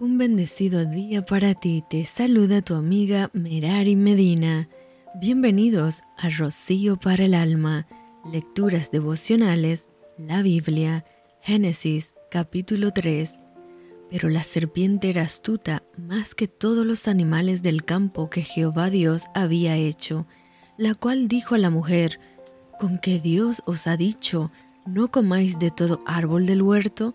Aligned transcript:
Un 0.00 0.18
bendecido 0.18 0.84
día 0.84 1.24
para 1.24 1.54
ti, 1.54 1.84
te 1.88 2.04
saluda 2.04 2.62
tu 2.62 2.74
amiga 2.74 3.30
Merari 3.32 3.94
Medina. 3.94 4.68
Bienvenidos 5.20 6.02
a 6.16 6.28
Rocío 6.28 6.96
para 6.96 7.24
el 7.24 7.34
Alma, 7.34 7.86
Lecturas 8.30 8.90
Devocionales, 8.90 9.88
la 10.18 10.42
Biblia, 10.42 11.04
Génesis 11.40 12.14
capítulo 12.30 12.92
3. 12.92 13.38
Pero 14.10 14.28
la 14.28 14.42
serpiente 14.42 15.10
era 15.10 15.22
astuta 15.22 15.84
más 15.96 16.34
que 16.34 16.48
todos 16.48 16.84
los 16.84 17.06
animales 17.06 17.62
del 17.62 17.84
campo 17.84 18.28
que 18.28 18.42
Jehová 18.42 18.90
Dios 18.90 19.26
había 19.34 19.76
hecho, 19.76 20.26
la 20.76 20.94
cual 20.94 21.28
dijo 21.28 21.54
a 21.54 21.58
la 21.58 21.70
mujer, 21.70 22.18
¿con 22.80 22.98
qué 22.98 23.20
Dios 23.20 23.62
os 23.66 23.86
ha 23.86 23.96
dicho, 23.96 24.50
no 24.84 25.10
comáis 25.10 25.58
de 25.60 25.70
todo 25.70 26.00
árbol 26.06 26.46
del 26.46 26.62
huerto? 26.62 27.14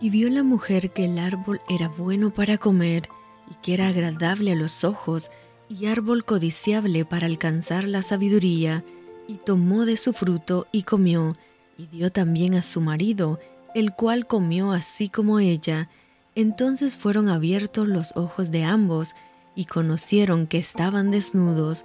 Y 0.00 0.10
vio 0.10 0.30
la 0.30 0.42
mujer 0.42 0.92
que 0.92 1.04
el 1.04 1.18
árbol 1.18 1.60
era 1.68 1.88
bueno 1.88 2.30
para 2.30 2.58
comer 2.58 3.08
y 3.50 3.54
que 3.62 3.74
era 3.74 3.88
agradable 3.88 4.52
a 4.52 4.54
los 4.54 4.84
ojos 4.84 5.30
y 5.68 5.86
árbol 5.86 6.24
codiciable 6.24 7.04
para 7.04 7.26
alcanzar 7.26 7.84
la 7.84 8.02
sabiduría, 8.02 8.84
y 9.26 9.34
tomó 9.34 9.84
de 9.84 9.96
su 9.96 10.12
fruto 10.12 10.66
y 10.72 10.84
comió, 10.84 11.36
y 11.76 11.86
dio 11.86 12.10
también 12.10 12.54
a 12.54 12.62
su 12.62 12.80
marido, 12.80 13.38
el 13.74 13.92
cual 13.92 14.26
comió 14.26 14.72
así 14.72 15.08
como 15.10 15.38
ella. 15.38 15.90
Entonces 16.34 16.96
fueron 16.96 17.28
abiertos 17.28 17.86
los 17.86 18.16
ojos 18.16 18.50
de 18.50 18.64
ambos, 18.64 19.14
y 19.54 19.66
conocieron 19.66 20.46
que 20.46 20.58
estaban 20.58 21.10
desnudos. 21.10 21.84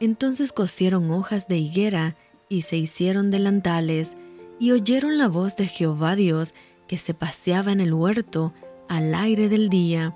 Entonces 0.00 0.52
cosieron 0.52 1.10
hojas 1.10 1.48
de 1.48 1.56
higuera, 1.56 2.16
y 2.48 2.62
se 2.62 2.76
hicieron 2.76 3.30
delantales, 3.30 4.16
y 4.58 4.72
oyeron 4.72 5.16
la 5.16 5.28
voz 5.28 5.56
de 5.56 5.68
Jehová 5.68 6.16
Dios, 6.16 6.52
que 6.86 6.98
se 6.98 7.14
paseaba 7.14 7.72
en 7.72 7.80
el 7.80 7.92
huerto 7.92 8.52
al 8.88 9.14
aire 9.14 9.48
del 9.48 9.68
día. 9.68 10.14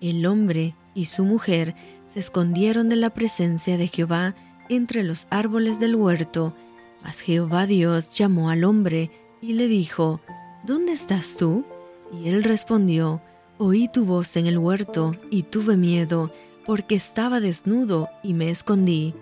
El 0.00 0.26
hombre 0.26 0.74
y 0.94 1.06
su 1.06 1.24
mujer 1.24 1.74
se 2.04 2.20
escondieron 2.20 2.88
de 2.88 2.96
la 2.96 3.10
presencia 3.10 3.76
de 3.76 3.88
Jehová 3.88 4.34
entre 4.68 5.02
los 5.02 5.26
árboles 5.30 5.80
del 5.80 5.96
huerto. 5.96 6.54
Mas 7.02 7.20
Jehová 7.20 7.66
Dios 7.66 8.10
llamó 8.10 8.50
al 8.50 8.64
hombre 8.64 9.10
y 9.42 9.52
le 9.54 9.68
dijo, 9.68 10.20
¿Dónde 10.64 10.92
estás 10.92 11.36
tú? 11.36 11.64
Y 12.12 12.28
él 12.28 12.44
respondió, 12.44 13.20
Oí 13.58 13.88
tu 13.88 14.04
voz 14.04 14.36
en 14.36 14.46
el 14.46 14.58
huerto 14.58 15.14
y 15.30 15.44
tuve 15.44 15.76
miedo, 15.76 16.32
porque 16.66 16.94
estaba 16.94 17.40
desnudo 17.40 18.08
y 18.22 18.34
me 18.34 18.50
escondí. 18.50 19.14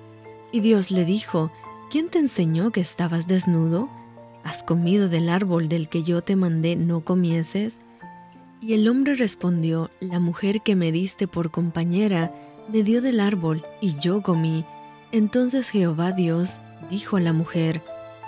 Y 0.53 0.61
Dios 0.61 0.91
le 0.91 1.05
dijo, 1.05 1.51
¿quién 1.91 2.09
te 2.09 2.19
enseñó 2.19 2.71
que 2.71 2.81
estabas 2.81 3.27
desnudo? 3.27 3.91
¿Has 4.45 4.63
comido 4.63 5.09
del 5.09 5.29
árbol 5.29 5.69
del 5.69 5.89
que 5.89 6.03
yo 6.03 6.23
te 6.23 6.37
mandé 6.37 6.77
no 6.77 7.03
comieses? 7.03 7.81
Y 8.61 8.75
el 8.75 8.89
hombre 8.89 9.15
respondió, 9.15 9.91
La 10.01 10.21
mujer 10.21 10.63
que 10.63 10.77
me 10.77 10.93
diste 10.93 11.29
por 11.29 11.51
compañera 11.51 12.33
me 12.69 12.83
dio 12.83 13.03
del 13.03 13.21
árbol 13.21 13.65
y 13.81 13.97
yo 13.99 14.23
comí. 14.23 14.65
Entonces 15.11 15.69
Jehová 15.69 16.13
Dios 16.13 16.61
dijo 16.91 17.17
a 17.17 17.21
la 17.21 17.33
mujer, 17.33 17.83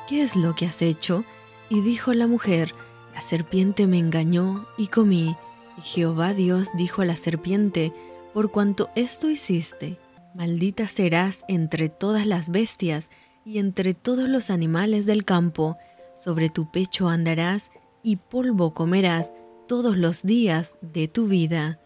¿qué 0.08 0.22
es 0.22 0.36
lo 0.36 0.54
que 0.54 0.66
has 0.66 0.82
hecho? 0.82 1.24
Y 1.68 1.80
dijo 1.80 2.12
la 2.12 2.26
mujer, 2.26 2.74
la 3.14 3.20
serpiente 3.20 3.86
me 3.86 3.98
engañó 3.98 4.66
y 4.76 4.88
comí. 4.88 5.36
Y 5.78 5.82
Jehová 5.82 6.34
Dios 6.34 6.68
dijo 6.76 7.02
a 7.02 7.04
la 7.04 7.16
serpiente, 7.16 7.92
por 8.32 8.50
cuanto 8.50 8.90
esto 8.96 9.30
hiciste, 9.30 9.98
maldita 10.34 10.88
serás 10.88 11.44
entre 11.48 11.88
todas 11.88 12.26
las 12.26 12.50
bestias 12.50 13.10
y 13.44 13.58
entre 13.58 13.94
todos 13.94 14.28
los 14.28 14.50
animales 14.50 15.06
del 15.06 15.24
campo 15.24 15.78
sobre 16.14 16.48
tu 16.48 16.70
pecho 16.70 17.08
andarás 17.08 17.70
y 18.02 18.16
polvo 18.16 18.74
comerás 18.74 19.32
todos 19.66 19.96
los 19.96 20.22
días 20.22 20.76
de 20.80 21.08
tu 21.08 21.26
vida. 21.26 21.80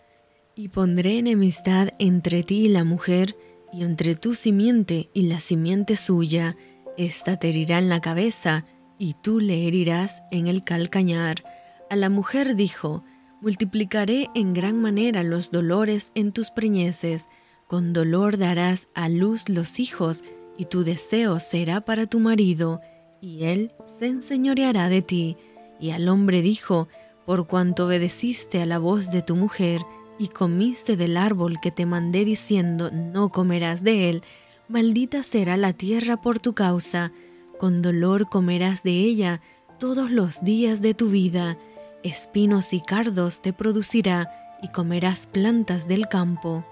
Y 0.55 0.69
pondré 0.69 1.19
enemistad 1.19 1.91
entre 1.99 2.43
ti 2.43 2.67
y 2.67 2.69
la 2.69 2.84
mujer, 2.84 3.37
y 3.72 3.84
entre 3.84 4.17
tu 4.17 4.34
simiente 4.34 5.11
y 5.15 5.22
la 5.22 5.41
simiente 5.41 5.97
suya. 5.97 6.56
Esta 6.97 7.37
te 7.37 7.50
herirá 7.50 7.78
en 7.78 7.88
la 7.88 8.00
cabeza, 8.00 8.65
y 8.99 9.15
tú 9.15 9.38
le 9.38 9.69
herirás 9.69 10.22
en 10.33 10.49
el 10.49 10.65
calcañar. 10.65 11.44
A 11.88 11.97
la 11.97 12.11
mujer 12.11 12.56
dijo, 12.56 13.05
Multiplicaré 13.41 14.28
en 14.34 14.53
gran 14.53 14.81
manera 14.81 15.22
los 15.22 15.53
dolores 15.53 16.11
en 16.17 16.33
tus 16.33 16.50
preñeces, 16.50 17.28
con 17.69 17.93
dolor 17.93 18.37
darás 18.37 18.88
a 18.94 19.09
luz 19.09 19.49
los 19.49 19.78
hijos, 19.78 20.25
y 20.56 20.65
tu 20.65 20.83
deseo 20.83 21.38
será 21.38 21.81
para 21.81 22.06
tu 22.06 22.19
marido, 22.19 22.81
y 23.21 23.45
él 23.45 23.73
se 23.99 24.06
enseñoreará 24.06 24.89
de 24.89 25.03
ti. 25.03 25.37
Y 25.81 25.91
al 25.91 26.09
hombre 26.09 26.43
dijo, 26.43 26.89
por 27.27 27.47
cuanto 27.47 27.87
obedeciste 27.87 28.62
a 28.62 28.67
la 28.67 28.79
voz 28.79 29.11
de 29.11 29.23
tu 29.23 29.37
mujer, 29.37 29.83
y 30.19 30.29
comiste 30.29 30.97
del 30.97 31.17
árbol 31.17 31.61
que 31.61 31.71
te 31.71 31.87
mandé 31.87 32.25
diciendo, 32.25 32.91
no 32.91 33.29
comerás 33.31 33.84
de 33.84 34.11
él, 34.11 34.23
maldita 34.69 35.23
será 35.23 35.56
la 35.56 35.73
tierra 35.73 36.21
por 36.21 36.41
tu 36.41 36.55
causa, 36.55 37.12
con 37.59 37.83
dolor 37.83 38.29
comerás 38.29 38.83
de 38.83 38.91
ella 38.91 39.41
todos 39.79 40.11
los 40.11 40.43
días 40.43 40.83
de 40.83 40.95
tu 40.95 41.09
vida, 41.09 41.56
espinos 42.03 42.73
y 42.73 42.81
cardos 42.81 43.43
te 43.43 43.53
producirá, 43.53 44.31
y 44.61 44.69
comerás 44.69 45.27
plantas 45.29 45.87
del 45.87 46.09
campo. 46.09 46.65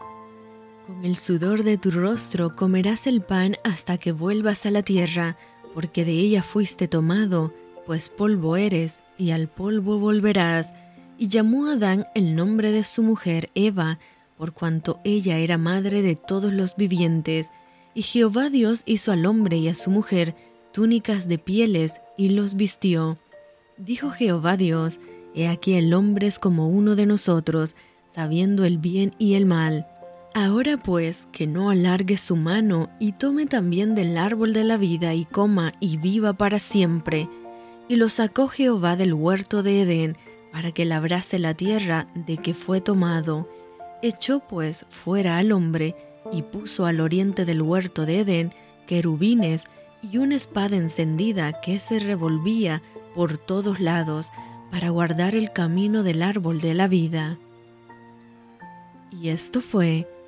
Con 0.86 1.04
el 1.04 1.16
sudor 1.16 1.62
de 1.62 1.78
tu 1.78 1.90
rostro 1.90 2.50
comerás 2.50 3.06
el 3.06 3.20
pan 3.20 3.56
hasta 3.62 3.98
que 3.98 4.12
vuelvas 4.12 4.66
a 4.66 4.70
la 4.70 4.82
tierra, 4.82 5.36
porque 5.76 6.06
de 6.06 6.12
ella 6.12 6.42
fuiste 6.42 6.88
tomado, 6.88 7.52
pues 7.84 8.08
polvo 8.08 8.56
eres, 8.56 9.02
y 9.18 9.32
al 9.32 9.46
polvo 9.46 9.98
volverás. 9.98 10.72
Y 11.18 11.28
llamó 11.28 11.66
Adán 11.66 12.06
el 12.14 12.34
nombre 12.34 12.70
de 12.70 12.82
su 12.82 13.02
mujer 13.02 13.50
Eva, 13.54 13.98
por 14.38 14.54
cuanto 14.54 15.00
ella 15.04 15.36
era 15.36 15.58
madre 15.58 16.00
de 16.00 16.16
todos 16.16 16.50
los 16.50 16.76
vivientes. 16.76 17.50
Y 17.92 18.00
Jehová 18.00 18.48
Dios 18.48 18.84
hizo 18.86 19.12
al 19.12 19.26
hombre 19.26 19.58
y 19.58 19.68
a 19.68 19.74
su 19.74 19.90
mujer 19.90 20.34
túnicas 20.72 21.28
de 21.28 21.36
pieles 21.36 22.00
y 22.16 22.30
los 22.30 22.54
vistió. 22.54 23.18
Dijo 23.76 24.10
Jehová 24.10 24.56
Dios, 24.56 24.98
He 25.34 25.46
aquí 25.46 25.74
el 25.74 25.92
hombre 25.92 26.26
es 26.26 26.38
como 26.38 26.70
uno 26.70 26.96
de 26.96 27.04
nosotros, 27.04 27.76
sabiendo 28.14 28.64
el 28.64 28.78
bien 28.78 29.14
y 29.18 29.34
el 29.34 29.44
mal. 29.44 29.86
Ahora 30.38 30.76
pues, 30.76 31.26
que 31.32 31.46
no 31.46 31.70
alargue 31.70 32.18
su 32.18 32.36
mano 32.36 32.90
y 33.00 33.12
tome 33.12 33.46
también 33.46 33.94
del 33.94 34.18
árbol 34.18 34.52
de 34.52 34.64
la 34.64 34.76
vida 34.76 35.14
y 35.14 35.24
coma 35.24 35.72
y 35.80 35.96
viva 35.96 36.34
para 36.34 36.58
siempre. 36.58 37.26
Y 37.88 37.96
lo 37.96 38.10
sacó 38.10 38.46
Jehová 38.46 38.96
del 38.96 39.14
huerto 39.14 39.62
de 39.62 39.80
Edén, 39.80 40.18
para 40.52 40.72
que 40.72 40.84
labrase 40.84 41.38
la 41.38 41.54
tierra 41.54 42.08
de 42.14 42.36
que 42.36 42.52
fue 42.52 42.82
tomado. 42.82 43.48
Echó 44.02 44.40
pues 44.40 44.84
fuera 44.90 45.38
al 45.38 45.52
hombre, 45.52 45.96
y 46.30 46.42
puso 46.42 46.84
al 46.84 47.00
oriente 47.00 47.46
del 47.46 47.62
huerto 47.62 48.04
de 48.04 48.20
Edén 48.20 48.52
querubines 48.86 49.64
y 50.02 50.18
una 50.18 50.34
espada 50.34 50.76
encendida 50.76 51.62
que 51.62 51.78
se 51.78 51.98
revolvía 51.98 52.82
por 53.14 53.38
todos 53.38 53.80
lados, 53.80 54.32
para 54.70 54.90
guardar 54.90 55.34
el 55.34 55.50
camino 55.54 56.02
del 56.02 56.20
árbol 56.20 56.60
de 56.60 56.74
la 56.74 56.88
vida. 56.88 57.38
Y 59.10 59.30
esto 59.30 59.62
fue 59.62 60.06